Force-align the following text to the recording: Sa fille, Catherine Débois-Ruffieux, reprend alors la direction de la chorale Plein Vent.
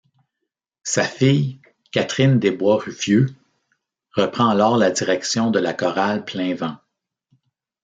Sa 0.81 1.03
fille, 1.03 1.61
Catherine 1.91 2.39
Débois-Ruffieux, 2.39 3.27
reprend 4.15 4.47
alors 4.47 4.75
la 4.75 4.89
direction 4.89 5.51
de 5.51 5.59
la 5.59 5.75
chorale 5.75 6.25
Plein 6.25 6.55
Vent. 6.55 6.77